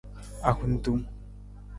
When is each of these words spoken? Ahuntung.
Ahuntung. 0.49 1.01